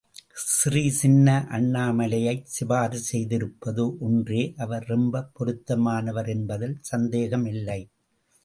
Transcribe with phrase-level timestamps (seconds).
[0.43, 7.79] ஸ்ரீ சின்ன அண்ணாமலையைச் சிபாரிசு செய்திருப்பது ஒன்றே அவர் ரொம்ப பொருத்தமானவர் என்பதில் சந்தேகமில்லை.